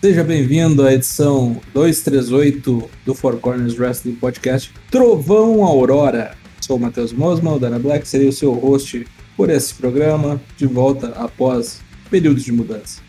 [0.00, 6.34] Seja bem-vindo à edição 238 do Four Corners Wrestling Podcast Trovão Aurora.
[6.58, 9.06] Sou o Matheus Mosman, o Dana Black, serei o seu host
[9.36, 13.02] por esse programa, de volta após períodos de mudança.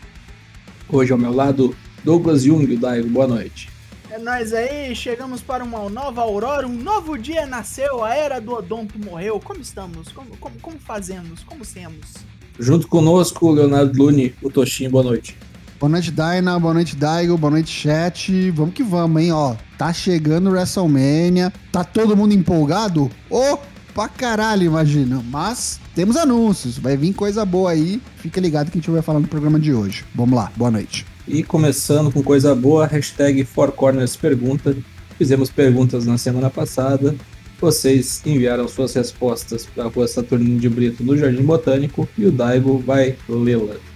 [0.86, 3.70] Hoje ao meu lado, Douglas Jung, o Daigo, boa noite.
[4.10, 8.52] É nós aí, chegamos para uma nova aurora, um novo dia nasceu, a era do
[8.52, 9.40] Odonto morreu.
[9.42, 10.12] Como estamos?
[10.12, 11.42] Como, como, como fazemos?
[11.42, 12.16] Como temos?
[12.60, 15.38] Junto conosco, Leonardo Lune, o Toshin, boa noite.
[15.82, 16.60] Boa noite, Daina.
[16.60, 17.36] Boa noite, Daigo.
[17.36, 18.52] Boa noite, chat.
[18.52, 19.32] Vamos que vamos, hein?
[19.32, 21.52] Ó, tá chegando o WrestleMania.
[21.72, 23.10] Tá todo mundo empolgado?
[23.28, 23.58] Ô, oh,
[23.92, 25.20] pra caralho, imagina.
[25.28, 26.78] Mas temos anúncios.
[26.78, 28.00] Vai vir coisa boa aí.
[28.18, 30.04] Fica ligado que a gente vai falar no programa de hoje.
[30.14, 30.52] Vamos lá.
[30.54, 31.04] Boa noite.
[31.26, 34.76] E começando com coisa boa, hashtag Four Corners Pergunta.
[35.18, 37.12] Fizemos perguntas na semana passada.
[37.60, 42.30] Vocês enviaram suas respostas para a rua Saturnino de Brito no Jardim Botânico e o
[42.30, 43.91] Daigo vai lê-las.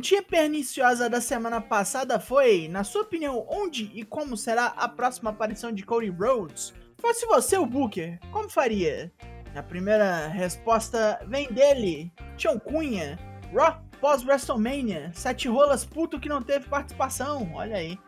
[0.00, 5.28] Perguntinha perniciosa da semana passada foi, na sua opinião, onde e como será a próxima
[5.28, 6.72] aparição de Cody Rhodes?
[6.98, 9.12] Fosse você o Booker, como faria?
[9.54, 13.18] A primeira resposta vem dele, Tião Cunha,
[13.54, 17.98] Raw pós-WrestleMania, sete rolas puto que não teve participação, olha aí.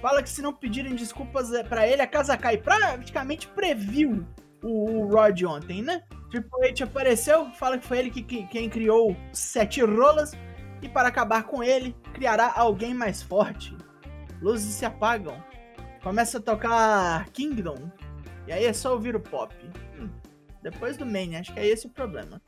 [0.00, 2.56] Fala que se não pedirem desculpas é, para ele, a casa cai.
[2.56, 4.26] Praticamente previu
[4.62, 6.02] o, o Rod ontem, né?
[6.30, 10.32] Triple H apareceu, fala que foi ele que, que, quem criou sete rolas
[10.82, 13.74] e para acabar com ele, criará alguém mais forte.
[14.42, 15.36] Luzes se apagam.
[16.02, 17.90] Começa a tocar Kingdom.
[18.48, 19.54] E aí é só ouvir o pop.
[19.98, 20.08] Hum,
[20.60, 22.42] depois do Main, acho que é esse o problema.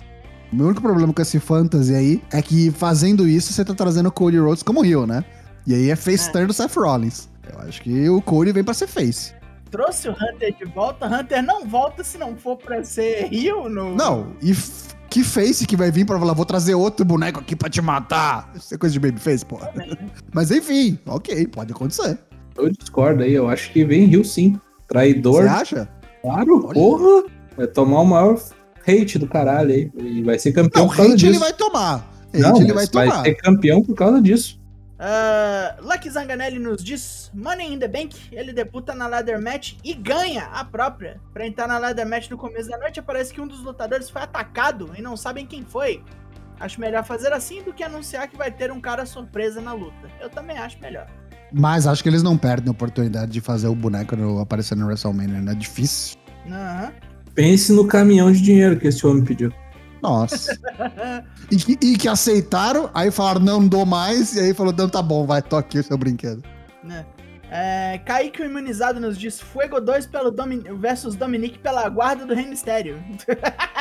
[0.53, 4.09] O meu único problema com esse fantasy aí é que fazendo isso você tá trazendo
[4.09, 5.25] o Cody Rhodes como heel, né?
[5.67, 6.33] E aí é face é.
[6.33, 7.29] turn do Seth Rollins.
[7.51, 9.35] Eu acho que o Cody vem para ser face.
[9.71, 13.95] Trouxe o Hunter de volta, Hunter não volta se não for pra ser heel no.
[13.95, 14.55] Não, e
[15.15, 18.51] que face que vai vir pra falar, vou trazer outro boneco aqui pra te matar?
[18.57, 19.61] Isso é coisa de babyface, pô.
[20.35, 22.19] Mas enfim, ok, pode acontecer.
[22.57, 24.59] Eu discordo aí, eu acho que vem Rio sim.
[24.89, 25.43] Traidor.
[25.45, 25.89] Você acha?
[26.21, 26.75] Claro, Olha.
[26.75, 27.25] porra.
[27.57, 28.43] Vai tomar o maior
[28.85, 29.89] hate do caralho aí.
[30.01, 31.31] E vai ser campeão Não, por causa hate disso.
[31.31, 32.11] ele vai tomar.
[32.33, 33.07] Hate Não, ele vai tomar.
[33.07, 34.61] Vai ser campeão por causa disso.
[34.95, 39.93] Uh, Lucky Zanganelli nos diz: Money in the Bank, ele debuta na Ladder Match e
[39.93, 41.21] ganha a própria.
[41.33, 44.23] Pra entrar na Ladder Match no começo da noite, parece que um dos lutadores foi
[44.23, 46.03] atacado e não sabem quem foi.
[46.61, 50.09] Acho melhor fazer assim do que anunciar que vai ter um cara surpresa na luta.
[50.21, 51.09] Eu também acho melhor.
[51.53, 54.87] Mas acho que eles não perdem a oportunidade de fazer o boneco no, aparecer no
[54.87, 55.53] WrestleMania, né?
[55.53, 56.17] É difícil.
[56.47, 56.93] Uhum.
[57.35, 59.53] Pense no caminhão de dinheiro que esse homem pediu.
[60.05, 60.59] Nossa.
[61.51, 65.01] e, que, e, que, aceitaram, aí falaram, não dou mais, e aí falou, não, tá
[65.01, 66.43] bom, vai, toque o seu brinquedo.
[66.91, 67.05] É.
[67.51, 72.35] É, Kaique o Imunizado nos diz Fuego 2 pelo Domin versus Dominique pela guarda do
[72.35, 73.03] Rei Mistério.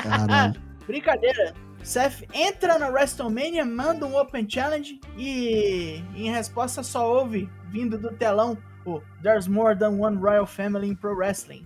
[0.02, 0.62] Caralho.
[0.86, 1.54] Brincadeira.
[1.82, 8.12] Seth entra na WrestleMania, manda um Open Challenge e em resposta só ouve, vindo do
[8.12, 11.66] telão, o There's More Than One Royal Family in Pro Wrestling.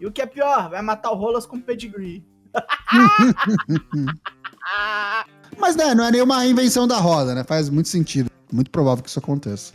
[0.00, 2.24] E o que é pior, vai matar o Rolas com pedigree.
[5.58, 7.44] Mas né, não é nenhuma invenção da roda, né?
[7.44, 8.30] Faz muito sentido.
[8.52, 9.72] Muito provável que isso aconteça.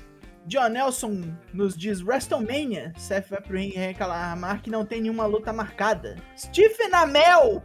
[0.47, 1.23] John Nelson
[1.53, 2.93] nos diz WrestleMania.
[2.97, 6.15] Seth vai pro ringue reclamar que não tem nenhuma luta marcada.
[6.37, 7.61] Stephen Amell,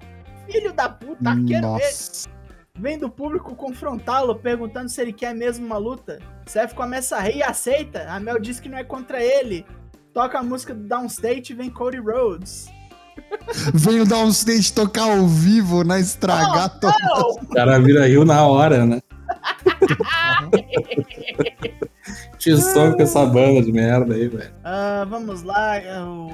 [0.50, 2.28] filho da puta, arqueiro Nossa.
[2.78, 6.18] Vem do público confrontá-lo, perguntando se ele quer mesmo uma luta.
[6.46, 8.10] Seth começa a rir e aceita.
[8.10, 9.64] Amel diz que não é contra ele.
[10.12, 12.68] Toca a música do Downstate e vem Cody Rhodes.
[13.74, 18.46] Veio dar um stage tocar ao vivo na estragar oh, O cara vira rio na
[18.46, 19.00] hora, né?
[22.38, 24.52] Te som com essa banda de merda aí, velho.
[24.60, 26.30] Uh, vamos lá, é o,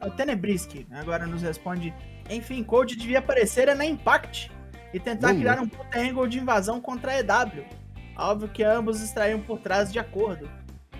[0.00, 1.94] é o Tenebriski agora nos responde.
[2.28, 4.50] Enfim, Code devia aparecer na Impact
[4.92, 7.64] e tentar criar um puta angle de invasão contra a EW.
[8.16, 10.48] Óbvio que ambos estariam por trás de acordo.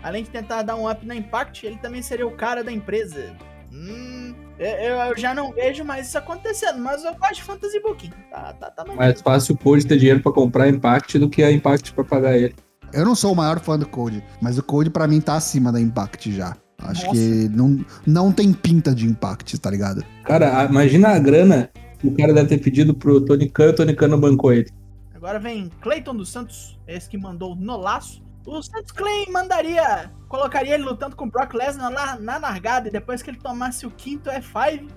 [0.02, 3.36] Além de tentar dar um up na Impact, ele também seria o cara da empresa.
[3.70, 8.10] Hum, eu, eu, já não vejo mais isso acontecendo, mas eu gosto de Fantasy Booking.
[8.30, 11.50] Tá, tá, tá mais fácil o Code ter dinheiro pra comprar Impact do que a
[11.50, 12.54] Impact pra pagar ele.
[12.92, 15.72] Eu não sou o maior fã do Code, mas o Code pra mim tá acima
[15.72, 16.54] da Impact já.
[16.82, 17.18] Acho Nossa.
[17.18, 20.04] que não, não tem pinta de Impact, tá ligado?
[20.24, 23.74] Cara, imagina a grana que o cara deve ter pedido pro Tony Khan e o
[23.74, 24.68] Tony Khan não bancou ele.
[25.14, 28.22] Agora vem Clayton dos Santos, esse que mandou no laço.
[28.50, 32.90] O Santos Clay mandaria, colocaria ele lutando com o Brock Lesnar lá na largada e
[32.90, 34.88] depois que ele tomasse o quinto F5,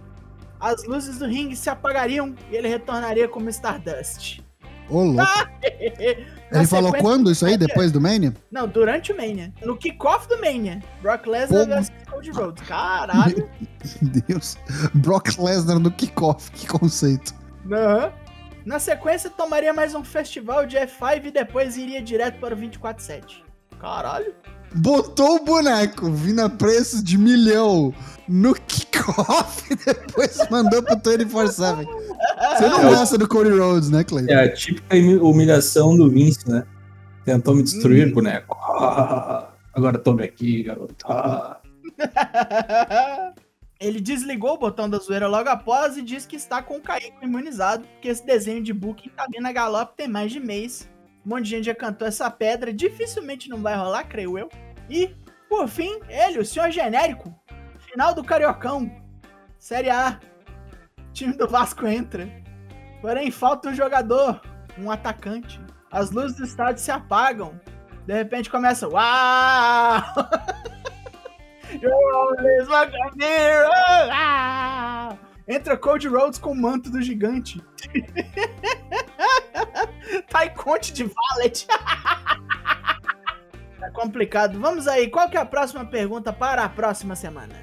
[0.59, 4.41] as luzes do ringue se apagariam e ele retornaria como Stardust.
[4.89, 5.21] Ô, louco.
[6.51, 7.55] Na Ele falou quando isso aí?
[7.55, 8.33] Depois do Mania?
[8.51, 9.53] Não, durante o Mania.
[9.61, 10.81] No kickoff do Mania.
[11.01, 12.67] Brock Lesnar versus Cody Rhodes.
[12.67, 13.50] Caralho.
[14.27, 14.57] Deus.
[14.95, 16.51] Brock Lesnar no kickoff.
[16.51, 17.33] Que conceito.
[17.71, 18.11] Aham.
[18.65, 23.44] Na sequência, tomaria mais um festival de F5 e depois iria direto para o 24-7.
[23.80, 24.33] Caralho.
[24.75, 27.94] Botou o boneco, vindo a preço de milhão
[28.27, 31.86] no kickoff e depois mandou pro 24-7.
[31.86, 34.31] Você não É o- gosta do Cody Rhodes, né, Cleiton?
[34.31, 36.63] É a típica humi- humilhação do Vince, né?
[37.25, 38.13] Tentou me destruir, Uhum.
[38.13, 38.57] boneco.
[38.80, 40.95] Ah, agora tome aqui, garoto.
[41.06, 41.57] Ah.
[43.83, 47.13] Ele desligou o botão da zoeira logo após e disse que está com o Kaique
[47.21, 50.89] imunizado, porque esse desenho de booking tá vindo a galope tem mais de mês.
[51.25, 54.50] Um monte de gente já cantou essa pedra, dificilmente não vai rolar, creio eu.
[54.89, 55.13] E,
[55.50, 57.38] por fim, ele, o senhor genérico,
[57.77, 58.89] final do Cariocão,
[59.59, 60.18] Série A,
[61.12, 62.25] time do Vasco entra.
[63.01, 64.41] Porém, falta um jogador,
[64.77, 65.59] um atacante.
[65.91, 67.59] As luzes do estádio se apagam.
[68.06, 70.03] De repente começa, uau!
[71.81, 72.68] You always.
[74.12, 75.18] Ah!
[75.48, 77.62] Entra Cody Rhodes com o manto do gigante.
[80.30, 81.68] Taikonte de Valet.
[83.80, 84.60] tá complicado.
[84.60, 87.54] Vamos aí, qual que é a próxima pergunta para a próxima semana?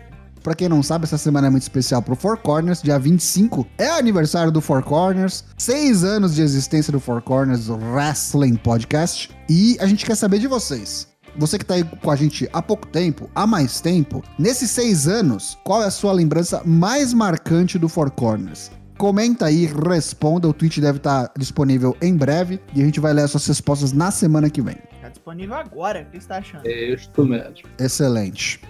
[0.43, 2.83] Pra quem não sabe, essa semana é muito especial pro Four Corners.
[2.83, 5.45] Dia 25 é aniversário do Four Corners.
[5.57, 9.31] Seis anos de existência do Four Corners Wrestling Podcast.
[9.49, 11.10] E a gente quer saber de vocês.
[11.41, 15.09] Você que tá aí com a gente há pouco tempo, há mais tempo, nesses seis
[15.09, 18.71] anos, qual é a sua lembrança mais marcante do Four Corners?
[18.99, 20.47] Comenta aí, responda.
[20.47, 23.91] O tweet deve estar disponível em breve e a gente vai ler as suas respostas
[23.91, 24.77] na semana que vem.
[25.01, 26.67] Tá disponível agora, o que você tá achando?
[26.67, 27.71] É isto mesmo.
[27.79, 28.61] Excelente.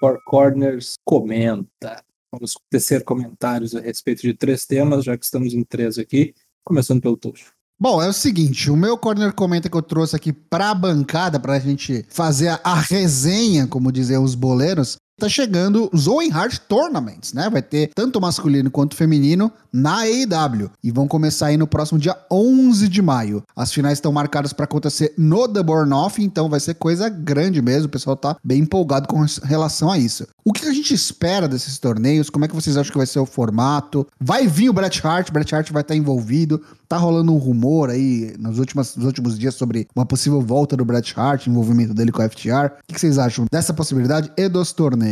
[0.00, 2.02] Four Corners comenta.
[2.32, 6.34] Vamos tecer comentários a respeito de três temas, já que estamos em três aqui.
[6.64, 7.52] Começando pelo Tuxo.
[7.82, 11.58] Bom, é o seguinte, o meu corner comenta que eu trouxe aqui pra bancada pra
[11.58, 17.32] gente fazer a, a resenha, como diziam os boleiros, tá chegando os Owen Hart Tournaments,
[17.32, 17.48] né?
[17.48, 22.16] Vai ter tanto masculino quanto feminino na AEW e vão começar aí no próximo dia
[22.30, 23.42] 11 de maio.
[23.54, 27.62] As finais estão marcadas pra acontecer no The Born Off, então vai ser coisa grande
[27.62, 30.26] mesmo, o pessoal tá bem empolgado com relação a isso.
[30.44, 32.28] O que a gente espera desses torneios?
[32.28, 34.06] Como é que vocês acham que vai ser o formato?
[34.20, 36.60] Vai vir o Bret Hart, Bret Hart vai estar envolvido.
[36.88, 40.84] Tá rolando um rumor aí nos últimos, nos últimos dias sobre uma possível volta do
[40.84, 42.72] Bret Hart, envolvimento dele com a FTR.
[42.88, 45.11] O que vocês acham dessa possibilidade e dos torneios?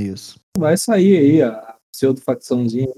[0.57, 2.89] Vai sair aí a pseudo-facçãozinha.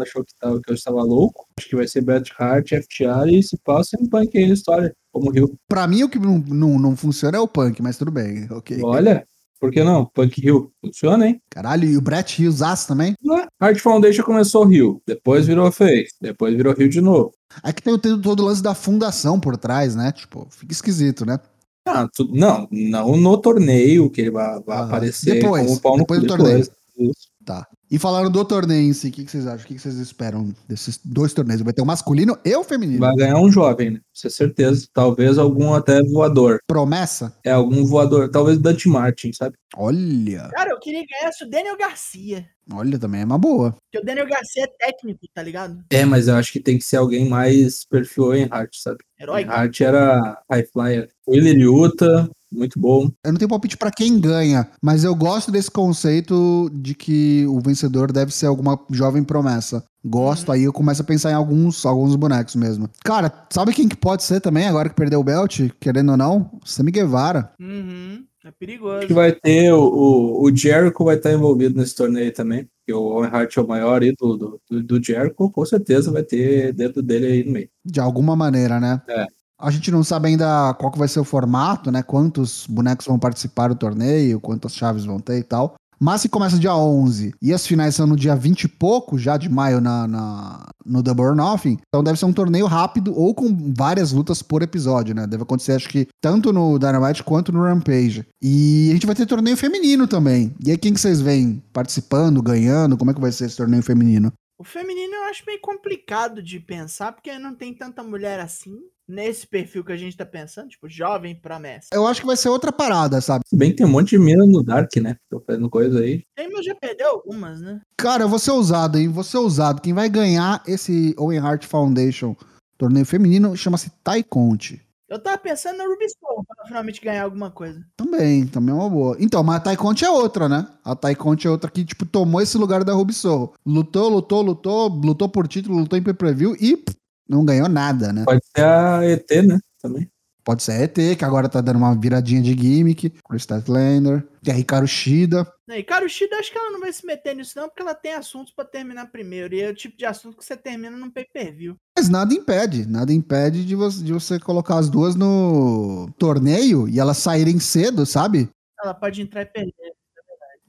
[0.00, 1.46] Achou que, tava, que eu estava louco.
[1.58, 4.94] Acho que vai ser Bret Hart, FTR e se passa em punk aí na história,
[5.10, 5.54] como Rio.
[5.66, 8.80] Pra mim, o que não, não, não funciona é o Punk, mas tudo bem, ok.
[8.82, 9.26] Olha,
[9.60, 10.06] por que não?
[10.06, 10.72] Punk Rio.
[10.80, 11.42] Funciona, hein?
[11.50, 13.14] Caralho, e o Bret Hughes Aço também?
[13.24, 17.32] Ué, Hart Foundation começou Rio, depois virou Face, depois virou Rio de novo.
[17.64, 20.12] É que tem o tem todo o lance da fundação por trás, né?
[20.12, 21.38] Tipo, fica esquisito, né?
[21.88, 24.86] Ah, tu- não, não no torneio que ele vai, vai Aham.
[24.86, 26.58] aparecer Depois, como pau no depois do torneio.
[26.60, 27.28] Isso.
[27.44, 27.66] Tá.
[27.90, 29.64] E falaram do torneio em si, o que, que vocês acham?
[29.64, 31.62] O que, que vocês esperam desses dois torneios?
[31.62, 32.98] Vai ter o masculino e o feminino.
[33.00, 34.00] Vai ganhar um jovem, né?
[34.12, 34.86] Isso é certeza.
[34.92, 36.58] Talvez algum até voador.
[36.66, 37.34] Promessa?
[37.42, 38.28] É, algum voador.
[38.30, 39.56] Talvez Dante Martin, sabe?
[39.74, 42.44] Olha, Cara, eu queria ganhar o Daniel Garcia.
[42.72, 43.72] Olha, também é uma boa.
[43.72, 45.82] Porque o Daniel Garcia é técnico, tá ligado?
[45.90, 48.98] É, mas eu acho que tem que ser alguém mais perfil Owen Hart, sabe?
[49.20, 49.44] Herói.
[49.44, 51.08] Owen Hart era high flyer.
[51.28, 53.10] Iliriuta, muito bom.
[53.24, 57.60] Eu não tenho palpite pra quem ganha, mas eu gosto desse conceito de que o
[57.60, 59.84] vencedor deve ser alguma jovem promessa.
[60.04, 62.88] Gosto, aí eu começo a pensar em alguns, alguns bonecos mesmo.
[63.04, 66.50] Cara, sabe quem que pode ser também, agora que perdeu o belt, querendo ou não?
[66.64, 67.52] Sammy Guevara.
[67.60, 68.24] Uhum.
[68.44, 68.98] É perigoso.
[68.98, 72.68] Acho que vai ter o, o, o Jericho vai estar envolvido nesse torneio também.
[72.78, 76.22] Porque o Owen Hart é o maior ídolo do, do, do Jericho, com certeza vai
[76.22, 77.68] ter dentro dele aí no meio.
[77.84, 79.02] De alguma maneira, né?
[79.08, 79.26] É.
[79.60, 82.02] A gente não sabe ainda qual que vai ser o formato, né?
[82.02, 85.74] Quantos bonecos vão participar do torneio, quantas chaves vão ter e tal.
[86.00, 89.36] Mas se começa dia 11 e as finais são no dia 20 e pouco, já
[89.36, 93.34] de maio na, na- no Double or Nothing, então deve ser um torneio rápido ou
[93.34, 95.26] com várias lutas por episódio, né?
[95.26, 98.24] Deve acontecer, acho que, tanto no Dynamite quanto no Rampage.
[98.42, 100.54] E a gente vai ter torneio feminino também.
[100.64, 102.96] E aí, quem que vocês veem participando, ganhando?
[102.96, 104.32] Como é que vai ser esse torneio feminino?
[104.58, 108.76] O feminino eu acho meio complicado de pensar, porque não tem tanta mulher assim,
[109.08, 111.88] nesse perfil que a gente tá pensando, tipo, jovem promessa.
[111.92, 113.44] Eu acho que vai ser outra parada, sabe?
[113.46, 115.16] Se bem que tem um monte de mina no Dark, né?
[115.30, 116.22] Tô fazendo coisa aí.
[116.36, 117.80] Tem, mas já perdeu algumas, né?
[117.96, 119.08] Cara, eu vou ser ousado, hein?
[119.08, 119.80] Vou ser ousado.
[119.80, 122.36] Quem vai ganhar esse Owen Hart Foundation
[122.76, 124.80] torneio feminino chama-se Tai Conte.
[125.08, 127.82] Eu tava pensando na Ruby Soul, pra finalmente ganhar alguma coisa.
[127.96, 129.16] Também, também é uma boa.
[129.18, 130.68] Então, mas a Taikonte é outra, né?
[130.84, 133.54] A Taikonte é outra que, tipo, tomou esse lugar da Ruby Sorro.
[133.64, 136.94] Lutou, lutou, lutou, lutou por título, lutou em pay-per-view e pff,
[137.28, 138.24] não ganhou nada, né?
[138.24, 139.58] Pode ser a ET, né?
[139.80, 140.10] Também.
[140.44, 143.10] Pode ser a ET, que agora tá dando uma viradinha de gimmick.
[143.28, 144.26] Chris Statlander.
[144.42, 145.46] Tem a Hikaru Shida.
[145.68, 148.14] E Karu Shida, acho que ela não vai se meter nisso não, porque ela tem
[148.14, 149.54] assuntos pra terminar primeiro.
[149.54, 151.76] E é o tipo de assunto que você termina num pay-per-view.
[151.94, 156.98] Mas nada impede, nada impede de você, de você colocar as duas no torneio e
[156.98, 158.48] elas saírem cedo, sabe?
[158.82, 159.92] Ela pode entrar e perder.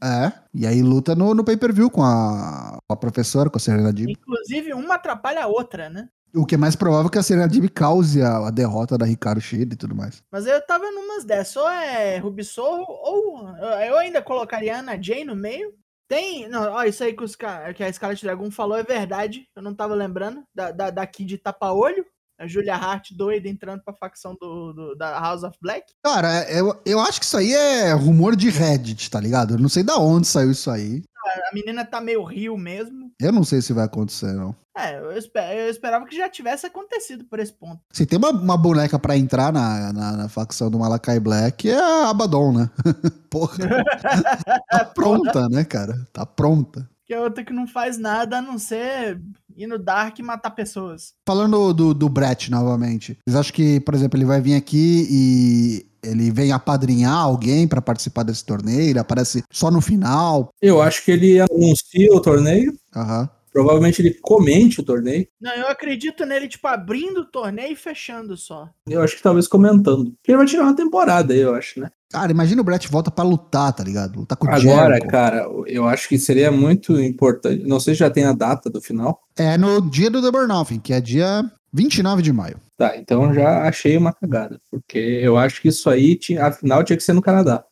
[0.03, 0.31] É.
[0.53, 4.11] E aí luta no, no pay-per-view com a, com a professora, com a Serena Deeb.
[4.11, 6.09] Inclusive, uma atrapalha a outra, né?
[6.35, 9.41] O que é mais provável que a Serena Deeb cause a, a derrota da Hikaru
[9.41, 10.21] Shida e tudo mais.
[10.31, 11.55] Mas eu tava numas dessas.
[11.57, 13.47] Ou é Rubisorro, ou
[13.87, 15.73] eu ainda colocaria a Ana Jay no meio.
[16.07, 16.47] Tem.
[16.47, 17.45] Não, ó, isso aí que, os, que
[17.83, 19.47] a Scarlet Dragon falou é verdade.
[19.55, 20.43] Eu não tava lembrando.
[20.55, 22.05] Da, da, daqui de tapa-olho.
[22.39, 25.85] A Julia Hart doida entrando pra facção do, do- da House of Black.
[26.01, 29.55] Cara, eu, eu acho que isso aí é rumor de Reddit, tá ligado?
[29.55, 31.03] Eu não sei da onde saiu isso aí.
[31.51, 33.08] A menina tá meio rio mesmo.
[33.21, 34.55] Eu não sei se vai acontecer, não.
[34.77, 37.81] É, eu, espe- eu esperava que já tivesse acontecido por esse ponto.
[37.91, 41.77] Se tem uma, uma boneca pra entrar na, na, na facção do Malakai Black, é
[41.77, 42.69] a Abaddon, né?
[43.29, 43.57] Porra.
[44.71, 46.07] tá pronta, né, cara?
[46.13, 46.89] Tá pronta.
[47.05, 49.19] Que é outra que não faz nada a não ser
[49.57, 51.11] ir no Dark e matar pessoas.
[51.27, 55.85] Falando do, do Brett novamente, vocês acham que, por exemplo, ele vai vir aqui e
[56.01, 58.91] ele vem apadrinhar alguém pra participar desse torneio?
[58.91, 60.49] Ele aparece só no final?
[60.61, 62.73] Eu acho que ele anuncia o torneio.
[62.95, 63.29] Aham.
[63.51, 65.27] Provavelmente ele comente o torneio.
[65.41, 68.69] Não, eu acredito nele, tipo, abrindo o torneio e fechando só.
[68.87, 70.11] Eu acho que talvez comentando.
[70.11, 71.89] Porque ele vai tirar uma temporada aí, eu acho, né?
[72.11, 74.19] Cara, imagina o Brett volta pra lutar, tá ligado?
[74.19, 75.07] Lutar com o Agora, Jericho.
[75.07, 77.63] cara, eu acho que seria muito importante.
[77.67, 79.19] Não sei se já tem a data do final.
[79.37, 81.43] É no dia do The Burn Nothing, que é dia
[81.73, 82.59] 29 de maio.
[82.77, 84.59] Tá, então já achei uma cagada.
[84.71, 87.63] Porque eu acho que isso aí, tinha, afinal, tinha que ser no Canadá.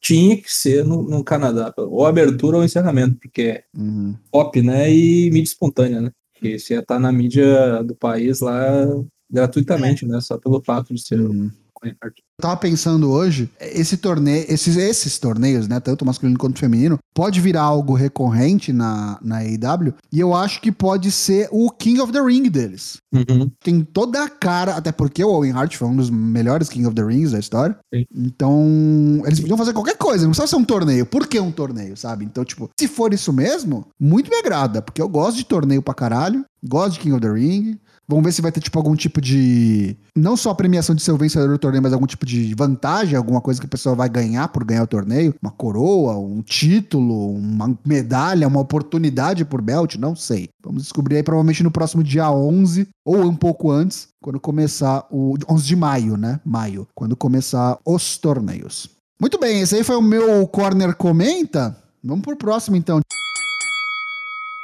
[0.00, 1.72] Tinha que ser no, no Canadá.
[1.76, 4.16] Ou abertura ou encerramento, porque é Uhum.
[4.30, 4.92] pop, né?
[4.92, 6.10] E mídia espontânea, né?
[6.32, 8.86] Porque você ia estar na mídia do país lá
[9.30, 10.20] gratuitamente, né?
[10.20, 11.50] Só pelo fato de ser Uhum.
[11.84, 17.40] Eu tava pensando hoje, esse torneio, esses, esses torneios, né, tanto masculino quanto feminino, pode
[17.40, 22.12] virar algo recorrente na, na AEW, e eu acho que pode ser o King of
[22.12, 22.98] the Ring deles.
[23.12, 23.50] Uhum.
[23.62, 26.94] Tem toda a cara, até porque o Owen Hart foi um dos melhores King of
[26.94, 27.76] the Rings da história.
[27.92, 28.04] Sim.
[28.14, 31.06] Então, eles podiam fazer qualquer coisa, não precisa ser um torneio.
[31.06, 32.24] Por que um torneio, sabe?
[32.24, 35.94] Então, tipo, se for isso mesmo, muito me agrada, porque eu gosto de torneio pra
[35.94, 37.78] caralho, gosto de King of the Ring.
[38.08, 39.96] Vamos ver se vai ter, tipo, algum tipo de.
[40.16, 43.16] Não só a premiação de ser o vencedor do torneio, mas algum tipo de vantagem,
[43.16, 45.34] alguma coisa que a pessoa vai ganhar por ganhar o torneio.
[45.40, 50.48] Uma coroa, um título, uma medalha, uma oportunidade por belt, não sei.
[50.62, 55.34] Vamos descobrir aí provavelmente no próximo dia 11, ou um pouco antes, quando começar o.
[55.48, 56.40] 11 de maio, né?
[56.44, 56.86] Maio.
[56.94, 58.90] Quando começar os torneios.
[59.20, 61.76] Muito bem, esse aí foi o meu Corner Comenta.
[62.02, 63.00] Vamos pro próximo, então.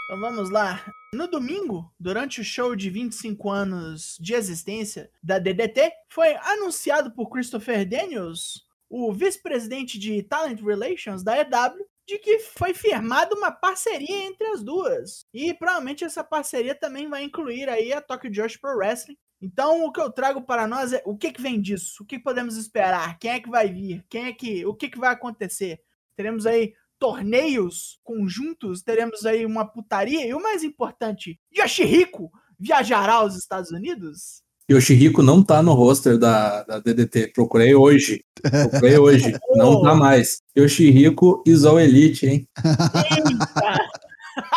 [0.09, 0.83] Então vamos lá.
[1.13, 7.29] No domingo, durante o show de 25 anos de existência da DDT, foi anunciado por
[7.29, 14.25] Christopher Daniels, o vice-presidente de Talent Relations da EW, de que foi firmada uma parceria
[14.25, 15.27] entre as duas.
[15.31, 19.19] E provavelmente essa parceria também vai incluir aí a Tokyo Joshi Pro Wrestling.
[19.43, 22.03] Então, o que eu trago para nós é o que, que vem disso?
[22.03, 23.19] O que podemos esperar?
[23.19, 24.03] Quem é que vai vir?
[24.09, 25.83] Quem é que, o que, que vai acontecer?
[26.17, 33.37] Teremos aí torneios conjuntos, teremos aí uma putaria e o mais importante, Yoshihiko viajará aos
[33.37, 34.43] Estados Unidos?
[34.71, 37.29] Yoshihiko não tá no roster da, da DDT.
[37.29, 38.23] Procurei hoje.
[38.43, 39.33] Procurei hoje.
[39.55, 40.43] Não tá mais.
[40.57, 42.49] Yoshihiko all elite, hein?
[42.63, 43.79] Eita!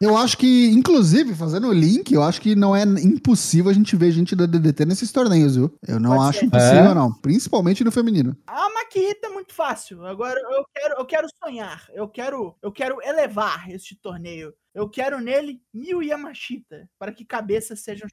[0.05, 3.95] Eu acho que, inclusive, fazendo o link, eu acho que não é impossível a gente
[3.95, 5.73] ver gente da DDT nesses torneios, viu?
[5.87, 6.45] Eu não Pode acho ser.
[6.45, 6.93] impossível, É?
[6.93, 7.11] não.
[7.13, 8.35] Principalmente no feminino.
[8.47, 10.05] A Makihita é muito fácil.
[10.05, 11.87] Agora eu quero, eu quero sonhar.
[11.93, 14.53] Eu quero, eu quero elevar este torneio.
[14.73, 18.07] Eu quero nele Miyu Yamashita para que cabeças sejam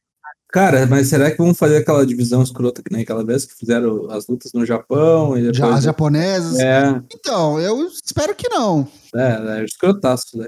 [0.53, 4.09] Cara, mas será que vão fazer aquela divisão escrota que nem aquela vez que fizeram
[4.11, 6.61] as lutas no Japão e Já as japonesas.
[6.61, 8.87] É, Então, eu espero que não.
[9.17, 10.47] é, é escrotaço, né?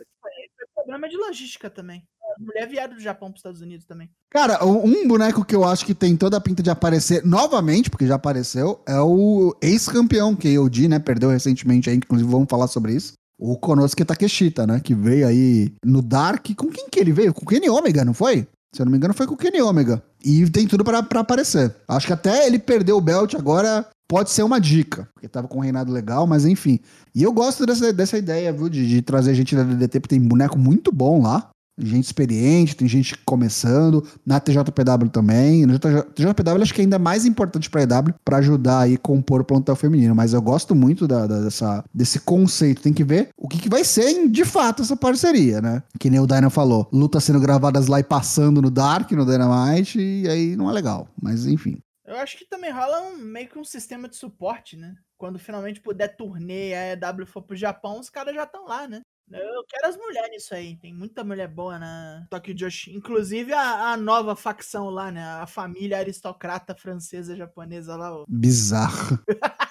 [0.94, 2.02] Problema de logística também.
[2.36, 4.08] As mulheres vieram do Japão para os Estados Unidos também.
[4.30, 8.06] Cara, um boneco que eu acho que tem toda a pinta de aparecer novamente, porque
[8.06, 10.98] já apareceu, é o ex-campeão KOD, né?
[10.98, 13.12] Perdeu recentemente aí, inclusive vamos falar sobre isso.
[13.38, 14.80] O Konosuke Takeshita, né?
[14.80, 16.46] Que veio aí no Dark.
[16.56, 17.34] Com quem que ele veio?
[17.34, 18.46] Com o Kenny Omega, não foi?
[18.74, 20.02] Se eu não me engano, foi com o Kenny Omega.
[20.24, 21.74] E tem tudo pra aparecer.
[21.86, 25.08] Acho que até ele perdeu o belt agora pode ser uma dica.
[25.14, 26.80] Porque tava com um reinado legal, mas enfim.
[27.14, 28.68] E eu gosto dessa, dessa ideia, viu?
[28.68, 31.50] De, de trazer gente da DDT, porque tem boneco muito bom lá.
[31.78, 35.66] gente experiente, tem gente começando, na TJPW também.
[35.66, 38.98] Na TJPW acho que é ainda mais importante para a EW para ajudar aí a
[38.98, 42.82] compor o plantel feminino, mas eu gosto muito da, da, dessa, desse conceito.
[42.82, 45.82] Tem que ver o que, que vai ser de fato essa parceria, né?
[45.98, 49.98] Que nem o Dyna falou, luta sendo gravadas lá e passando no Dark, no Dynamite,
[49.98, 51.78] e aí não é legal, mas enfim.
[52.14, 54.94] Eu acho que também rola um, meio que um sistema de suporte, né?
[55.16, 58.86] Quando finalmente puder turnê e a EW for pro Japão, os caras já estão lá,
[58.86, 59.00] né?
[59.30, 60.76] Eu quero as mulheres nisso aí.
[60.76, 62.94] Tem muita mulher boa na Tokyo Joshi.
[62.94, 65.24] Inclusive a, a, nova facção lá, né?
[65.24, 68.24] A família aristocrata francesa japonesa lá.
[68.28, 69.18] Bizarro.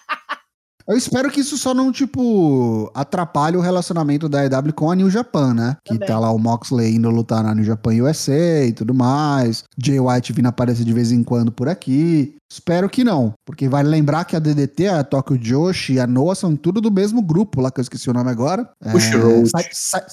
[0.88, 5.10] Eu espero que isso só não, tipo, atrapalhe o relacionamento da EW com a New
[5.10, 5.78] Japan, né?
[5.86, 6.08] Que Também.
[6.08, 9.64] tá lá o Moxley indo lutar na New Japan USA e tudo mais.
[9.82, 12.36] Jay White vindo aparecer de vez em quando por aqui.
[12.54, 16.36] Espero que não, porque vale lembrar que a DDT, a Tokyo Joshi e a Noah
[16.36, 18.70] são tudo do mesmo grupo lá, que eu esqueci o nome agora.
[18.92, 19.50] Bush é, Road.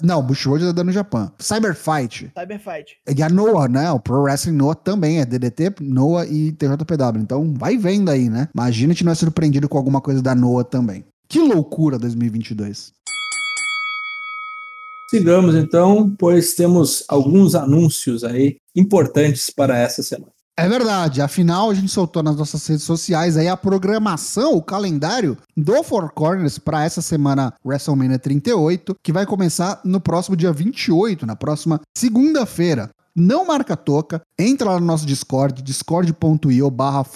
[0.03, 1.31] não, Bush Road é da no Japão.
[1.39, 2.33] Cyber Fight.
[2.35, 2.97] Cyber Fight.
[3.15, 3.91] E a Noah, né?
[3.91, 7.21] O Pro Wrestling Noah também é DDT, Noah e TJPW.
[7.21, 8.49] Então vai vendo aí, né?
[8.55, 11.05] Imagina que não é surpreendido com alguma coisa da Noah também.
[11.29, 12.91] Que loucura 2022.
[15.11, 20.33] Sigamos então, pois temos alguns anúncios aí importantes para essa semana.
[20.61, 25.35] É verdade, afinal a gente soltou nas nossas redes sociais aí a programação, o calendário
[25.57, 31.25] do Four Corners para essa semana WrestleMania 38, que vai começar no próximo dia 28,
[31.25, 32.91] na próxima segunda-feira.
[33.17, 37.07] Não marca toca, entra lá no nosso Discord, discord.io barra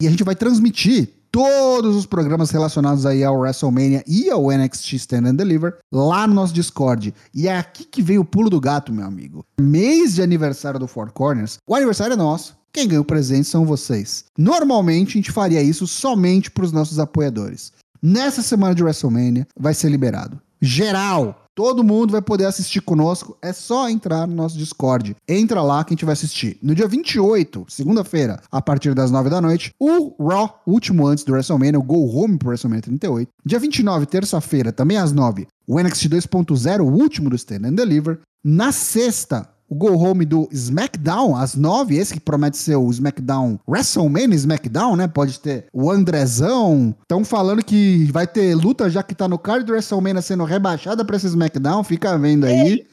[0.00, 4.92] e a gente vai transmitir todos os programas relacionados aí ao WrestleMania e ao NXT
[4.92, 7.14] Stand and Deliver lá no nosso Discord.
[7.34, 9.44] E é aqui que vem o pulo do gato, meu amigo.
[9.58, 11.58] Mês de aniversário do Four Corners.
[11.66, 12.54] O aniversário é nosso.
[12.70, 14.26] Quem ganha o presente são vocês.
[14.36, 17.72] Normalmente a gente faria isso somente para os nossos apoiadores.
[18.02, 20.40] Nessa semana de WrestleMania vai ser liberado.
[20.60, 23.36] Geral, Todo mundo vai poder assistir conosco.
[23.42, 25.14] É só entrar no nosso Discord.
[25.28, 26.58] Entra lá que a gente vai assistir.
[26.62, 31.32] No dia 28, segunda-feira, a partir das 9 da noite, o Raw, último antes do
[31.32, 33.28] WrestleMania, o Go Home pro WrestleMania 38.
[33.44, 38.20] Dia 29, terça-feira, também às 9, o NXT 2.0, o último do Stand and Deliver.
[38.42, 43.58] Na sexta, o Go Home do SmackDown, às nove, esse que promete ser o SmackDown
[43.66, 45.08] WrestleMania SmackDown, né?
[45.08, 46.94] Pode ter o Andrezão.
[47.00, 51.02] Estão falando que vai ter luta já que tá no card do WrestleMania sendo rebaixada
[51.06, 52.84] pra esse SmackDown, fica vendo aí.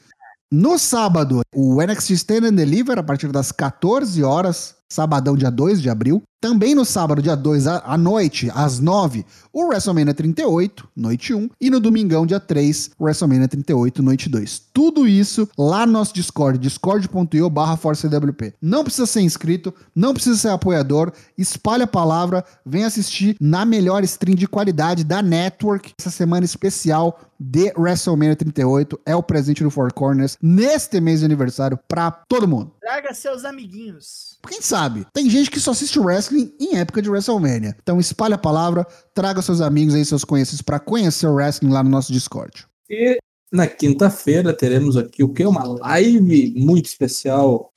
[0.50, 5.80] No sábado, o NXT Stand and Deliver, a partir das 14 horas, sabadão, dia 2
[5.80, 6.22] de abril.
[6.40, 11.50] Também no sábado, dia 2 à noite, às 9, o WrestleMania 38, noite 1.
[11.60, 14.62] E no domingão, dia 3, o WrestleMania 38, noite 2.
[14.72, 18.54] Tudo isso lá no nosso Discord, discord.io barra ForceWP.
[18.60, 24.02] Não precisa ser inscrito, não precisa ser apoiador, espalha a palavra, vem assistir na melhor
[24.02, 25.92] stream de qualidade da Network.
[26.00, 31.26] Essa semana especial de WrestleMania 38 é o presente do Four Corners neste mês de
[31.26, 32.72] aniversário para todo mundo.
[32.80, 34.29] Traga seus amiguinhos.
[34.48, 35.06] Quem sabe?
[35.12, 37.76] Tem gente que só assiste wrestling em época de WrestleMania.
[37.82, 41.82] Então espalhe a palavra, traga seus amigos aí, seus conhecidos para conhecer o wrestling lá
[41.82, 42.66] no nosso Discord.
[42.88, 43.18] E
[43.52, 45.44] na quinta-feira teremos aqui o que?
[45.44, 47.70] Uma live muito especial.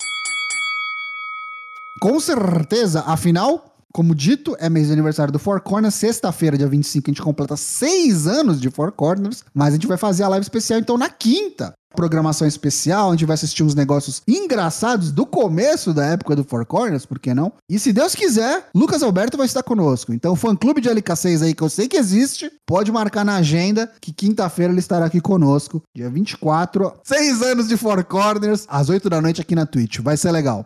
[2.00, 5.94] Com certeza, afinal, como dito, é mês de aniversário do Four Corners.
[5.94, 9.44] Sexta-feira, dia 25, a gente completa seis anos de Four Corners.
[9.54, 13.26] Mas a gente vai fazer a live especial, então, na quinta programação especial, a gente
[13.26, 17.54] vai assistir uns negócios engraçados do começo da época do Four Corners, por que não?
[17.70, 20.12] E se Deus quiser, Lucas Alberto vai estar conosco.
[20.12, 23.36] Então, o fã clube de LK6 aí, que eu sei que existe, pode marcar na
[23.36, 28.90] agenda que quinta-feira ele estará aqui conosco, dia 24, seis anos de Four Corners, às
[28.90, 30.00] 8 da noite aqui na Twitch.
[30.00, 30.66] Vai ser legal.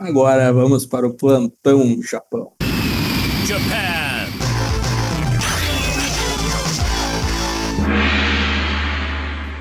[0.00, 2.54] Agora vamos para o plantão Japão.
[3.46, 4.30] Japan.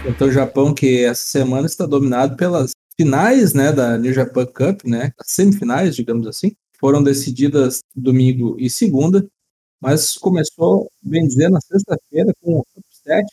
[0.08, 4.86] Então, o Japão, que essa semana está dominado pelas finais né, da New Japan Cup,
[4.86, 9.28] né, as semifinais, digamos assim, foram decididas domingo e segunda,
[9.82, 13.28] mas começou, bem dizer, na sexta-feira com um upset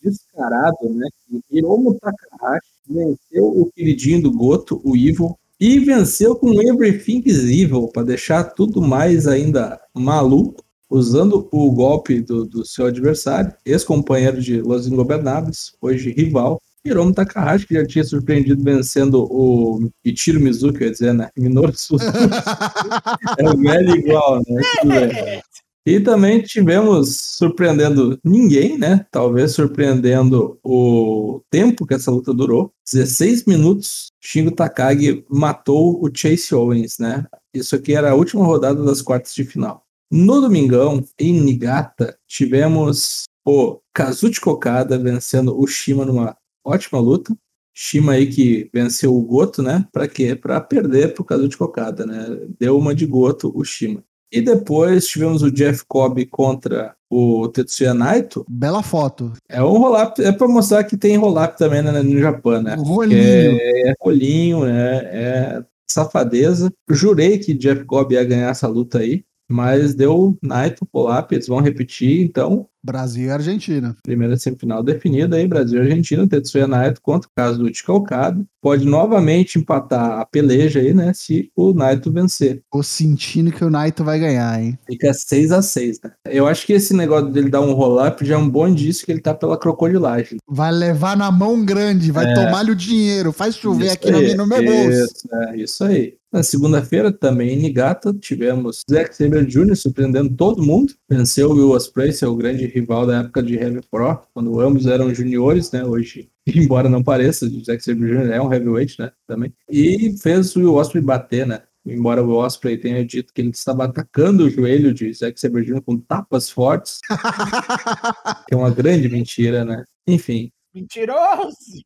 [0.00, 6.60] descarado, né, que Hiromu Takahashi venceu o queridinho do Goto, o Evil, e venceu com
[6.60, 12.86] Everything is Evil, para deixar tudo mais ainda maluco usando o golpe do, do seu
[12.86, 19.88] adversário, ex-companheiro de Los Ingobernables, hoje rival, Hiromu Takahashi, que já tinha surpreendido vencendo o
[20.04, 21.30] Ichiro Mizuki, ia dizer, né?
[21.38, 22.10] Minoru Suzuki.
[23.38, 24.42] é o velho igual,
[24.84, 25.40] né?
[25.84, 29.04] E também tivemos surpreendendo ninguém, né?
[29.10, 32.72] Talvez surpreendendo o tempo que essa luta durou.
[32.90, 37.26] 16 minutos, Shingo Takagi matou o Chase Owens, né?
[37.52, 39.84] Isso aqui era a última rodada das quartas de final.
[40.08, 47.36] No domingão, em Nigata, tivemos o Kazuchi Kokada vencendo o Shima numa ótima luta.
[47.74, 49.84] Shima aí que venceu o Goto, né?
[49.90, 50.36] Pra quê?
[50.36, 52.24] Pra perder pro Kazuchi Kokada, né?
[52.58, 54.04] Deu uma de Goto o Shima.
[54.32, 58.46] E depois tivemos o Jeff Cobb contra o Tetsuya Naito.
[58.48, 59.32] Bela foto.
[59.46, 62.74] É um roll-up, é pra mostrar que tem roll-up também né, no Japão, né?
[62.74, 63.20] Rolinho.
[63.20, 64.96] É, é rolinho, né?
[65.04, 66.72] É safadeza.
[66.90, 71.60] Jurei que Jeff Cobb ia ganhar essa luta aí, mas deu Naito pull-up, eles vão
[71.60, 73.94] repetir, então Brasil e Argentina.
[74.02, 78.44] primeira semifinal definida aí, Brasil e Argentina, Tetsuya Naito contra o caso do Calcado.
[78.60, 82.60] Pode novamente empatar a peleja aí, né, se o Naito vencer.
[82.72, 84.76] Tô sentindo que o Naito vai ganhar, hein?
[84.86, 86.10] Fica 6 a 6 né?
[86.28, 89.12] Eu acho que esse negócio dele dar um roll-up já é um bom indício que
[89.12, 90.38] ele tá pela crocodilagem.
[90.48, 92.34] Vai levar na mão grande, vai É.
[92.34, 94.90] tomar-lhe o dinheiro, faz chover Isso aqui no, aí, no meu bolso.
[94.90, 96.14] Isso, é, isso aí.
[96.32, 99.76] Na segunda-feira, também em Nigata, tivemos Zack Sabre Jr.
[99.76, 100.94] surpreendendo todo mundo.
[101.06, 105.14] Venceu o Will Ospreay, seu grande rival da época de Heavy Pro, quando ambos eram
[105.14, 105.84] juniores, né?
[105.84, 108.32] Hoje, embora não pareça, o Zack Sabre Jr.
[108.32, 109.12] é um heavyweight, né?
[109.26, 109.52] Também.
[109.68, 111.62] E fez o Will Ospreay bater, né?
[111.84, 115.64] Embora o Will Ospreay tenha dito que ele estava atacando o joelho de Zack Sabre
[115.64, 115.82] Jr.
[115.82, 117.00] com tapas fortes,
[118.48, 119.84] que é uma grande mentira, né?
[120.06, 121.84] Enfim, Mentiroso!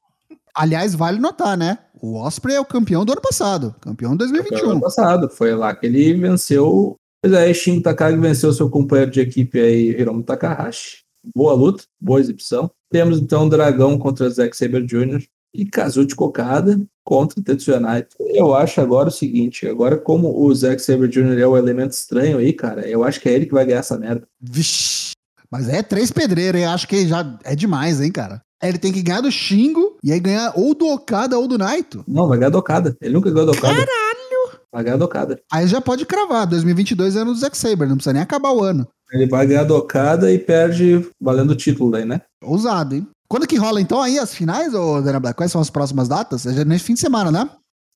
[0.56, 1.78] Aliás, vale notar, né?
[2.00, 4.80] O Osprey é o campeão do ano passado, campeão de Foi ano 2021.
[4.80, 6.96] passado, foi lá que ele venceu.
[7.22, 10.98] Pois é, Shin Takagi venceu seu companheiro de equipe aí, Hiromu Takahashi.
[11.34, 12.70] Boa luta, boa exibição.
[12.90, 15.22] Temos então Dragão contra Zack Saber Jr.
[15.52, 18.16] e Kazuchi Kokada contra Tetsuya Naito.
[18.20, 21.38] Eu acho agora o seguinte, agora como o Zack Saber Jr.
[21.38, 23.98] é o elemento estranho aí, cara, eu acho que é ele que vai ganhar essa
[23.98, 24.26] merda.
[24.40, 25.10] Vixe.
[25.50, 26.66] Mas é três pedreiros, hein?
[26.66, 28.42] Acho que já é demais, hein, cara?
[28.62, 32.04] Ele tem que ganhar do Xingo e aí ganhar ou do Okada ou do Naito.
[32.08, 32.96] Não, vai ganhar do Okada.
[33.00, 33.74] Ele nunca ganhou do Okada.
[33.74, 34.60] Caralho!
[34.72, 35.40] Vai ganhar do Okada.
[35.52, 36.46] Aí já pode cravar.
[36.46, 38.86] 2022 é ano do Zack Saber, não precisa nem acabar o ano.
[39.12, 42.22] Ele vai ganhar do Okada e perde valendo o título daí, né?
[42.42, 43.06] Ousado, hein?
[43.28, 45.36] Quando que rola então aí as finais, ô Dana Black?
[45.36, 46.46] Quais são as próximas datas?
[46.46, 47.48] É já nesse fim de semana, né?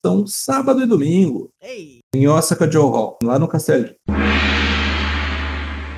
[0.04, 1.48] São sábado e domingo.
[1.62, 3.90] Ei, em Osaka Joe Hall, lá no Castelo.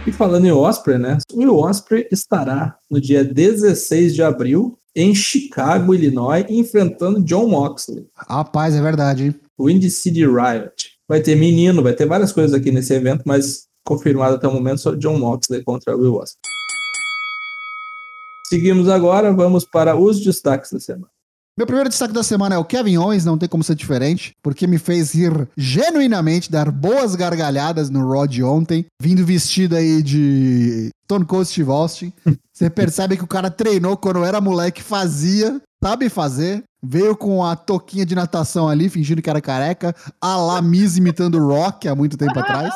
[0.05, 1.19] E falando em Osprey, né?
[1.33, 8.09] O Will Osprey estará no dia 16 de abril em Chicago, Illinois, enfrentando John Moxley,
[8.17, 9.35] Rapaz, é verdade, hein?
[9.57, 10.91] o Indy City Riot.
[11.09, 14.81] Vai ter menino, vai ter várias coisas aqui nesse evento, mas confirmado até o momento
[14.81, 16.41] só John Moxley contra Will Osprey.
[18.49, 21.12] Seguimos agora, vamos para os destaques da semana.
[21.57, 24.67] Meu primeiro destaque da semana é o Kevin Owens, não tem como ser diferente, porque
[24.67, 30.89] me fez rir genuinamente, dar boas gargalhadas no Raw de ontem, vindo vestido aí de
[31.05, 32.11] Stone Cold Steve Austin.
[32.51, 36.63] Você percebe que o cara treinou quando era moleque, fazia, sabe fazer.
[36.83, 41.39] Veio com a toquinha de natação ali, fingindo que era careca, a la Miz imitando
[41.39, 42.75] o Rock há muito tempo atrás.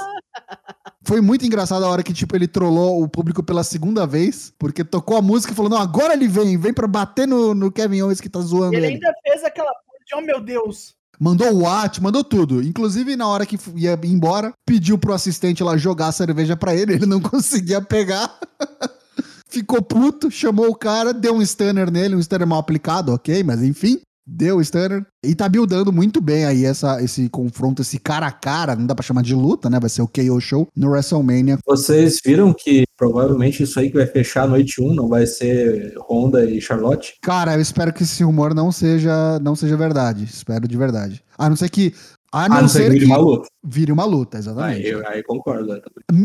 [1.05, 4.83] Foi muito engraçado a hora que, tipo, ele trollou o público pela segunda vez, porque
[4.83, 8.03] tocou a música e falou, não, agora ele vem, vem pra bater no, no Kevin
[8.03, 8.95] Owens que tá zoando ele ele.
[8.95, 10.97] ainda fez aquela porra de, oh meu Deus.
[11.19, 12.63] Mandou o Watt, mandou tudo.
[12.63, 16.95] Inclusive, na hora que ia embora, pediu pro assistente lá jogar a cerveja pra ele,
[16.95, 18.39] ele não conseguia pegar.
[19.49, 23.63] Ficou puto, chamou o cara, deu um stunner nele, um stunner mal aplicado, ok, mas
[23.63, 25.07] enfim, deu o stunner.
[25.25, 28.95] E tá buildando muito bem aí essa, esse confronto, esse cara a cara, não dá
[28.95, 29.79] pra chamar de luta, né?
[29.81, 31.59] Vai ser o KO Show no WrestleMania.
[31.67, 35.95] Vocês viram que provavelmente isso aí que vai fechar a noite 1 não vai ser
[36.09, 37.15] Honda e Charlotte?
[37.23, 40.25] Cara, eu espero que esse rumor não seja, não seja verdade.
[40.25, 41.23] Espero de verdade.
[41.39, 41.95] A não ser que.
[42.33, 43.49] A não, A não ser ser que vire uma luta.
[43.65, 44.85] vire uma luta, exatamente.
[44.87, 45.73] Aí, eu- aí concordo.
[45.73, 45.81] né?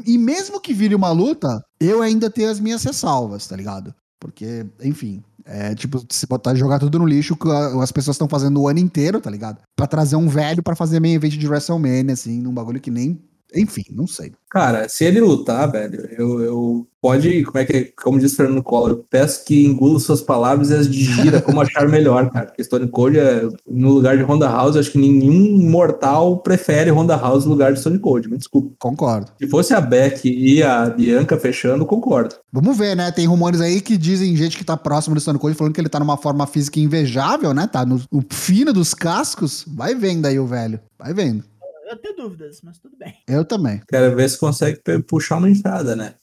[0.05, 3.93] E mesmo que vire uma luta, eu ainda tenho as minhas ressalvas, tá ligado?
[4.19, 8.61] Porque, enfim, é tipo, se botar jogar tudo no lixo, que as pessoas estão fazendo
[8.61, 9.59] o ano inteiro, tá ligado?
[9.75, 13.21] Pra trazer um velho pra fazer meio evento de WrestleMania, assim, num bagulho que nem.
[13.55, 14.31] Enfim, não sei.
[14.49, 18.89] Cara, se ele lutar, velho, eu, eu pode, como é que, como diz Fernando Collor,
[18.89, 22.47] eu peço que engula suas palavras e as digira como achar melhor, cara.
[22.47, 27.15] Porque Stone Cold é no lugar de Honda House, acho que nenhum mortal prefere Honda
[27.15, 28.75] House no lugar de Stone Cold, me desculpa.
[28.77, 29.31] Concordo.
[29.39, 32.35] Se fosse a Beck e a Bianca fechando, concordo.
[32.51, 33.09] Vamos ver, né?
[33.11, 35.87] Tem rumores aí que dizem gente que tá próximo do Stone Cold falando que ele
[35.87, 37.67] tá numa forma física invejável, né?
[37.67, 39.63] Tá no, no fino dos cascos.
[39.65, 40.77] Vai vendo aí o velho.
[40.99, 41.50] Vai vendo.
[41.91, 43.17] Eu tenho dúvidas, mas tudo bem.
[43.27, 43.81] Eu também.
[43.85, 46.15] Quero ver se consegue puxar uma entrada, né?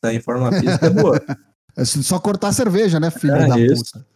[0.00, 1.20] Tá em forma física boa.
[1.74, 3.82] É só cortar a cerveja, né, filho É da isso.
[3.82, 4.06] puta?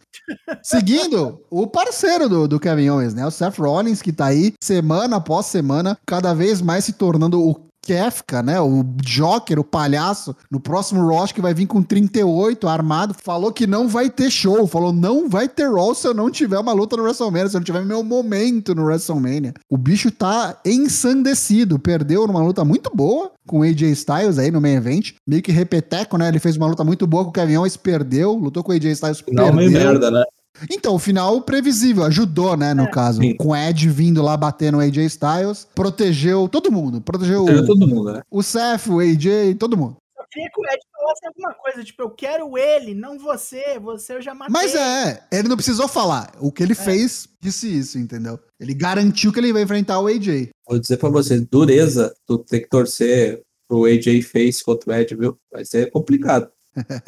[0.61, 3.25] Seguindo, o parceiro do, do Kevin Owens, né?
[3.25, 7.66] O Seth Rollins, que tá aí semana após semana, cada vez mais se tornando o
[7.87, 8.59] Kefka, né?
[8.59, 13.15] O Joker, o palhaço, no próximo acho que vai vir com 38 armado.
[13.23, 14.67] Falou que não vai ter show.
[14.67, 17.59] Falou, não vai ter Raw se eu não tiver uma luta no WrestleMania, se eu
[17.59, 19.53] não tiver meu momento no WrestleMania.
[19.69, 21.79] O bicho tá ensandecido.
[21.79, 25.13] Perdeu numa luta muito boa com AJ Styles aí no main event.
[25.25, 26.27] Meio que repeteco, né?
[26.27, 28.33] Ele fez uma luta muito boa com o Kevin Owens, perdeu.
[28.33, 29.53] Lutou com o AJ Styles, perdeu.
[29.53, 30.23] meio merda, né?
[30.71, 32.91] Então, o final previsível, ajudou, né, no É.
[32.91, 33.21] caso.
[33.21, 33.35] Sim.
[33.37, 36.99] Com o Ed vindo lá bater no AJ Styles, protegeu todo mundo.
[37.01, 38.21] Protegeu Teve o, todo mundo, né?
[38.29, 39.97] o Seth, o AJ, todo mundo.
[40.17, 44.15] Eu queria que o Ed falasse alguma coisa, tipo, eu quero ele, não você, você
[44.15, 44.51] eu já matei.
[44.51, 46.33] Mas é, ele não precisou falar.
[46.39, 48.37] O que ele fez disse isso, entendeu?
[48.59, 50.49] Ele garantiu que ele vai enfrentar o AJ.
[50.67, 55.15] Vou dizer pra você, dureza tu ter que torcer pro AJ Face contra o Ed,
[55.15, 55.37] viu?
[55.51, 56.49] Vai ser complicado.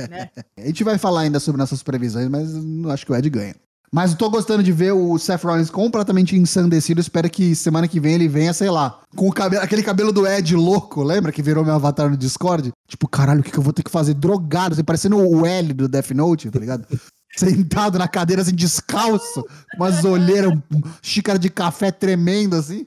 [0.10, 0.30] Né?
[0.58, 3.56] A gente vai falar ainda sobre nossas previsões, mas não acho que o Ed ganha.
[3.92, 7.02] Mas eu tô gostando de ver o Seth Rollins completamente ensandecido.
[7.02, 10.56] Espero que semana que vem ele venha, sei lá, com cabelo, aquele cabelo do Ed
[10.56, 12.72] louco, lembra que virou meu avatar no Discord?
[12.88, 14.14] Tipo, caralho, o que, que eu vou ter que fazer?
[14.14, 16.86] Drogado, assim, parecendo o L do Death Note, tá ligado?
[17.36, 19.44] Sentado na cadeira, assim, descalço,
[19.76, 22.86] umas olheiras, um- xícara de café tremendo, assim.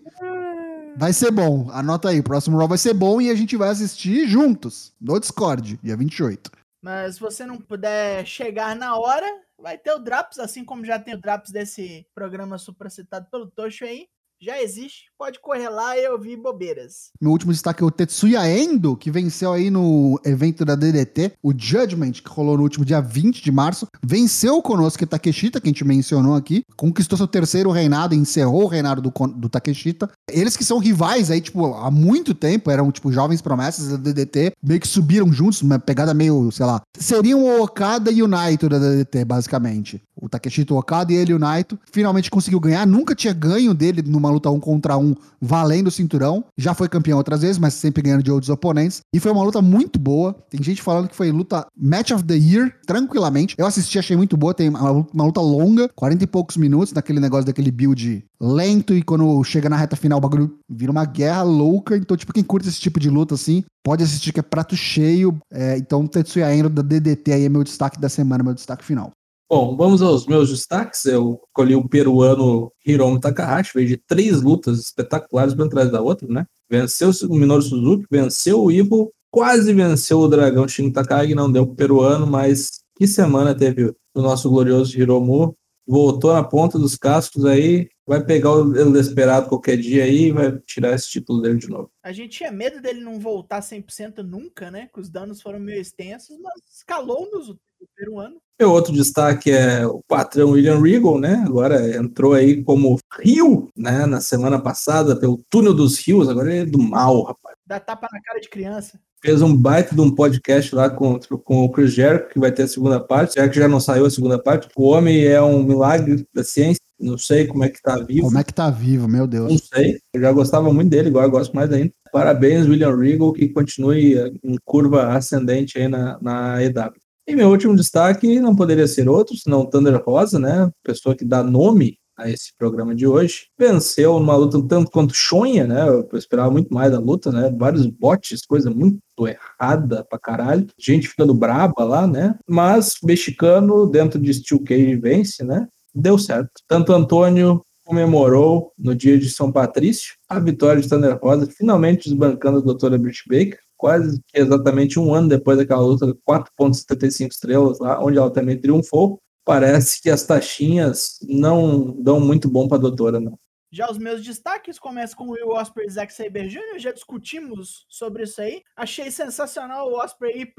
[0.96, 3.70] Vai ser bom, anota aí, o próximo Raw vai ser bom e a gente vai
[3.70, 6.50] assistir juntos, no Discord, dia 28.
[6.82, 9.26] Mas se você não puder chegar na hora,
[9.58, 13.84] vai ter o Drops, assim como já tem o Drops desse programa supracitado pelo Tocho
[13.84, 14.08] aí.
[14.44, 17.12] Já existe, pode correr lá e ouvir bobeiras.
[17.20, 21.52] Meu último destaque é o Tetsuya Endo, que venceu aí no evento da DDT, o
[21.56, 23.86] Judgment, que rolou no último dia 20 de março.
[24.04, 26.64] Venceu o Konosuke Takeshita, que a gente mencionou aqui.
[26.76, 30.10] Conquistou seu terceiro reinado encerrou o reinado do, do Takeshita.
[30.28, 34.54] Eles que são rivais aí, tipo, há muito tempo, eram, tipo, jovens promessas da DDT,
[34.60, 36.82] meio que subiram juntos, uma pegada meio, sei lá.
[36.98, 40.02] Seriam o Okada e o Naito da DDT, basicamente.
[40.22, 41.76] O Takeshita, o Okada e ele, o Naito.
[41.90, 46.44] Finalmente conseguiu ganhar, nunca tinha ganho dele numa luta um contra um, valendo o cinturão.
[46.56, 49.00] Já foi campeão outras vezes, mas sempre ganhando de outros oponentes.
[49.12, 50.32] E foi uma luta muito boa.
[50.48, 53.54] Tem gente falando que foi luta Match of the Year, tranquilamente.
[53.58, 54.54] Eu assisti, achei muito boa.
[54.54, 58.94] Tem uma, luta- uma luta longa, 40 e poucos minutos, naquele negócio daquele build lento.
[58.94, 61.96] E quando chega na reta final, o bagulho vira uma guerra louca.
[61.96, 65.36] Então, tipo, quem curte esse tipo de luta assim, pode assistir que é prato cheio.
[65.52, 69.10] É, então, Tetsuya Endo da DDT aí é meu destaque da semana, meu destaque final.
[69.54, 71.04] Bom, vamos aos meus destaques.
[71.04, 76.26] Eu escolhi o peruano Hiromu Takahashi, veio de três lutas espetaculares uma atrás da outra,
[76.26, 76.46] né?
[76.70, 81.66] Venceu o Minoru Suzuki, venceu o Evil, quase venceu o Dragão Shin Takagi, não deu
[81.66, 85.54] pro peruano, mas que semana teve o nosso glorioso Hiromu.
[85.86, 90.58] Voltou na ponta dos cascos aí, vai pegar o desesperado qualquer dia aí e vai
[90.60, 91.90] tirar esse título dele de novo.
[92.02, 94.88] A gente tinha medo dele não voltar 100% nunca, né?
[94.94, 97.58] Que os danos foram meio extensos, mas escalou-nos o
[97.96, 98.36] peruano.
[98.62, 101.42] Meu outro destaque é o patrão William Regal, né?
[101.44, 104.06] Agora entrou aí como Rio, né?
[104.06, 107.56] Na semana passada, pelo túnel dos rios, agora ele é do mal, rapaz.
[107.66, 109.00] Dá tapa na cara de criança.
[109.20, 112.62] Fez um baita de um podcast lá com, com o Chris Jericho, que vai ter
[112.62, 114.68] a segunda parte, já que já não saiu a segunda parte.
[114.76, 118.26] O homem é um milagre da ciência, não sei como é que tá vivo.
[118.26, 119.50] Como é que tá vivo, meu Deus.
[119.50, 121.92] Não sei, eu já gostava muito dele, agora eu gosto mais ainda.
[122.12, 124.14] Parabéns, William Regal, que continue
[124.44, 127.01] em curva ascendente aí na, na EW.
[127.26, 130.70] E meu último destaque não poderia ser outro, senão Thunder Rosa, né?
[130.82, 133.46] Pessoa que dá nome a esse programa de hoje.
[133.58, 135.88] Venceu numa luta um tanto quanto chonha, né?
[135.88, 137.54] Eu esperava muito mais da luta, né?
[137.56, 140.66] Vários botes, coisa muito errada pra caralho.
[140.78, 142.38] Gente ficando braba lá, né?
[142.48, 145.68] Mas mexicano dentro de Steel Cage vence, né?
[145.94, 146.50] Deu certo.
[146.66, 152.58] Tanto Antônio comemorou no dia de São Patrício a vitória de Thunder Rosa, finalmente desbancando
[152.58, 158.16] a doutora Britt Baker, quase exatamente um ano depois daquela luta, 4.75 estrelas lá, onde
[158.16, 159.20] ela também triunfou.
[159.44, 163.36] Parece que as taxinhas não dão muito bom para a doutora, não.
[163.72, 167.84] Já os meus destaques começam com o Will Ospreay e Zack Saber Jr., já discutimos
[167.88, 168.62] sobre isso aí.
[168.76, 170.54] Achei sensacional o Ospreay ir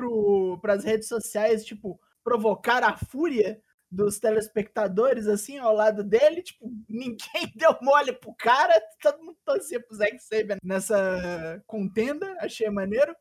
[0.62, 3.57] para as redes sociais, tipo, provocar a fúria
[3.93, 6.41] dos telespectadores, assim, ao lado dele.
[6.41, 12.69] Tipo, ninguém deu mole pro cara, todo mundo torcia pro Zack Saber nessa contenda, achei
[12.69, 13.15] maneiro.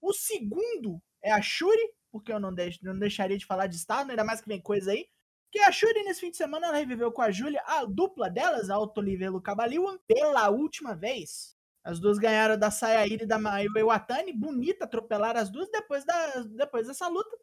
[0.00, 4.08] O segundo é a Shuri, porque eu não, deix, não deixaria de falar de Star,
[4.08, 5.08] ainda mais que vem coisa aí.
[5.50, 8.70] Que a Shuri, nesse fim de semana, ela reviveu com a Júlia, a dupla delas,
[8.70, 11.56] a Otolivia e o Cabaliwa, pela última vez.
[11.84, 16.42] As duas ganharam da Sayairi e da Mayu Iwatani, bonita, atropelaram as duas depois, da,
[16.56, 17.36] depois dessa luta.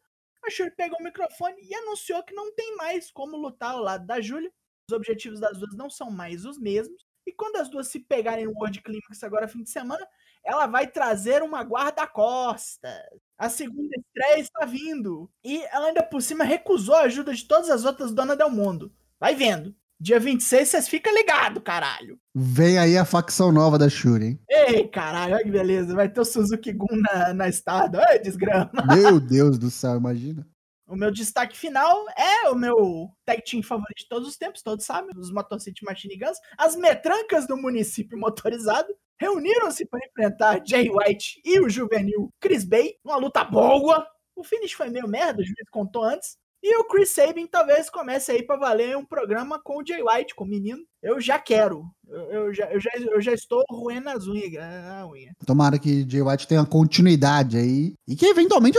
[0.45, 4.05] A Shuri pegou o microfone e anunciou que não tem mais como lutar ao lado
[4.05, 4.51] da Júlia.
[4.89, 7.05] Os objetivos das duas não são mais os mesmos.
[7.25, 10.07] E quando as duas se pegarem no World Climax agora fim de semana,
[10.43, 12.91] ela vai trazer uma guarda-costas.
[13.37, 15.29] A segunda estreia está vindo.
[15.43, 18.91] E ela ainda por cima recusou a ajuda de todas as outras donas do mundo.
[19.19, 19.75] Vai vendo.
[20.01, 22.17] Dia 26 vocês ficam ligados, caralho.
[22.33, 24.39] Vem aí a facção nova da Shuri, hein?
[24.49, 25.93] Ei, caralho, olha que beleza.
[25.93, 27.99] Vai ter o Suzuki Gun na, na estada.
[27.99, 28.71] Olha desgrama.
[28.87, 30.47] Meu Deus do céu, imagina.
[30.87, 34.85] O meu destaque final é o meu tag team favorito de todos os tempos, todos
[34.85, 36.37] sabem, os Motor City Machine Guns.
[36.57, 38.87] As metrancas do município motorizado
[39.19, 42.95] reuniram-se para enfrentar Jay White e o juvenil Chris Bay.
[43.03, 44.07] Uma luta boa.
[44.33, 46.37] O finish foi meio merda, o juiz contou antes.
[46.61, 50.35] E o Chris Sabin talvez comece aí para valer um programa com o Jay White,
[50.35, 50.81] com o menino.
[51.01, 51.85] Eu já quero.
[52.05, 54.61] Eu, eu, já, eu, já, eu já estou roendo as unhas.
[54.61, 55.31] A unha.
[55.45, 57.93] Tomara que Jay White tenha continuidade aí.
[58.05, 58.77] E que eventualmente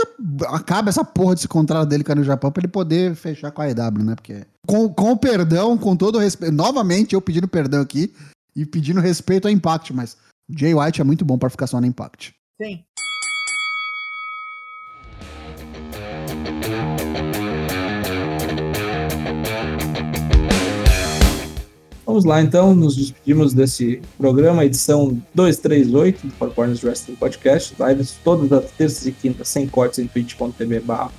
[0.49, 3.69] acabe essa porra desse contrato dele com no Japão pra ele poder fechar com a
[3.69, 4.15] EW, né?
[4.15, 4.45] Porque.
[4.67, 6.53] Com, com o perdão, com todo o respeito.
[6.53, 8.13] Novamente, eu pedindo perdão aqui
[8.55, 10.17] e pedindo respeito ao Impact, mas
[10.55, 12.35] Jay White é muito bom para ficar só no Impact.
[12.61, 12.83] Sim.
[22.11, 28.17] Vamos lá então, nos despedimos desse programa, edição 238 do Four Corners Wrestling Podcast, lives
[28.21, 31.09] todas as terças e quintas, sem cortes em twitch.tv barra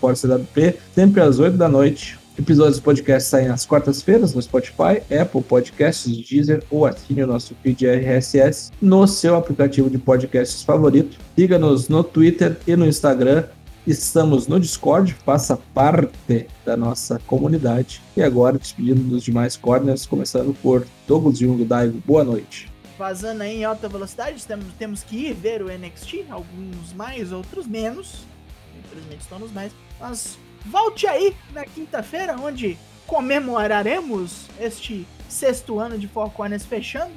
[0.95, 2.19] sempre às 8 da noite.
[2.39, 7.55] Episódios do podcast saem às quartas-feiras no Spotify, Apple Podcasts, Deezer ou assine o nosso
[7.63, 11.17] feed RSS no seu aplicativo de podcasts favorito.
[11.35, 13.45] Siga-nos no Twitter e no Instagram
[13.85, 18.01] Estamos no Discord, faça parte da nossa comunidade.
[18.16, 22.01] E agora, despedindo dos demais corners, começando por Douglas Jung Daigo.
[22.07, 22.71] Boa noite.
[22.97, 27.66] Vazando aí em alta velocidade, temos, temos que ir ver o NXT, alguns mais, outros
[27.66, 28.25] menos.
[28.79, 29.73] Infelizmente estão nos mais.
[29.99, 37.11] Mas volte aí na quinta-feira, onde comemoraremos este sexto ano de Four Corners fechando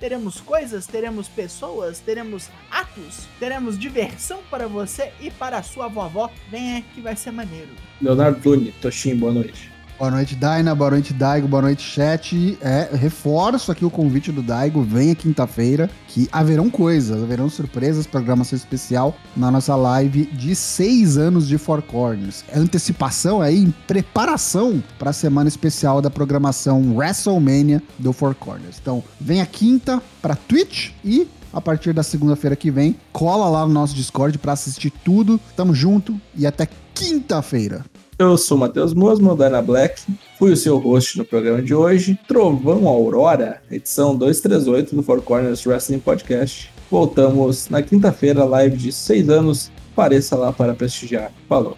[0.00, 6.30] teremos coisas, teremos pessoas, teremos atos, teremos diversão para você e para a sua vovó.
[6.50, 7.70] Venha que vai ser maneiro.
[8.00, 9.75] Leonardo Lune, Toshin, boa noite.
[9.98, 10.74] Boa noite, Daina.
[10.74, 11.48] Boa noite, Daigo.
[11.48, 12.58] Boa noite, chat.
[12.60, 14.82] É, reforço aqui o convite do Daigo.
[14.82, 21.48] Venha quinta-feira, que haverão coisas, haverão surpresas, programação especial na nossa live de seis anos
[21.48, 22.44] de Four Corners.
[22.52, 28.76] É antecipação aí, em preparação para a semana especial da programação WrestleMania do Four Corners.
[28.78, 33.72] Então, venha quinta para Twitch e a partir da segunda-feira que vem, cola lá no
[33.72, 35.40] nosso Discord para assistir tudo.
[35.56, 37.82] Tamo junto e até quinta-feira.
[38.18, 40.02] Eu sou o Matheus Mosman, Dana Black.
[40.38, 42.18] Fui o seu host no programa de hoje.
[42.26, 46.72] Trovão Aurora, edição 238 do Four Corners Wrestling Podcast.
[46.90, 49.70] Voltamos na quinta-feira, live de 6 anos.
[49.94, 51.30] Pareça lá para prestigiar.
[51.46, 51.76] Falou.